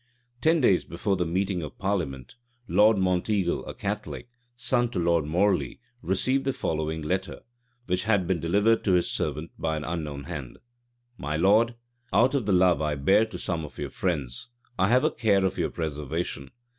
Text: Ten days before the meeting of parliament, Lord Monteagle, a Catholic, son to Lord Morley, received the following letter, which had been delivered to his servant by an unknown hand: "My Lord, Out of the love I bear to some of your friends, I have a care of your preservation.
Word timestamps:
Ten 0.41 0.61
days 0.61 0.83
before 0.83 1.15
the 1.15 1.27
meeting 1.27 1.61
of 1.61 1.77
parliament, 1.77 2.33
Lord 2.67 2.97
Monteagle, 2.97 3.63
a 3.67 3.75
Catholic, 3.75 4.29
son 4.55 4.89
to 4.89 4.99
Lord 4.99 5.25
Morley, 5.25 5.79
received 6.01 6.43
the 6.43 6.53
following 6.53 7.03
letter, 7.03 7.41
which 7.85 8.05
had 8.05 8.25
been 8.25 8.39
delivered 8.39 8.83
to 8.85 8.93
his 8.93 9.11
servant 9.11 9.51
by 9.59 9.77
an 9.77 9.83
unknown 9.83 10.23
hand: 10.23 10.57
"My 11.19 11.37
Lord, 11.37 11.75
Out 12.11 12.33
of 12.33 12.47
the 12.47 12.51
love 12.51 12.81
I 12.81 12.95
bear 12.95 13.27
to 13.27 13.37
some 13.37 13.63
of 13.63 13.77
your 13.77 13.91
friends, 13.91 14.47
I 14.75 14.87
have 14.87 15.03
a 15.03 15.11
care 15.11 15.45
of 15.45 15.59
your 15.59 15.69
preservation. 15.69 16.49